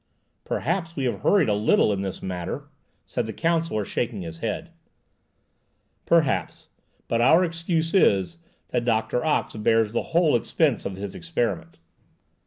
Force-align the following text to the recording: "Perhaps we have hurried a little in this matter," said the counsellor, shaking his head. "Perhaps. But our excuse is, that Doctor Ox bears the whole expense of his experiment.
"Perhaps 0.45 0.95
we 0.95 1.03
have 1.05 1.21
hurried 1.21 1.47
a 1.47 1.53
little 1.53 1.93
in 1.93 2.01
this 2.01 2.23
matter," 2.23 2.69
said 3.05 3.27
the 3.27 3.31
counsellor, 3.33 3.85
shaking 3.85 4.23
his 4.23 4.39
head. 4.39 4.71
"Perhaps. 6.07 6.69
But 7.07 7.21
our 7.21 7.45
excuse 7.45 7.93
is, 7.93 8.37
that 8.69 8.83
Doctor 8.83 9.23
Ox 9.23 9.55
bears 9.57 9.91
the 9.91 10.01
whole 10.09 10.35
expense 10.35 10.85
of 10.87 10.95
his 10.95 11.13
experiment. 11.13 11.77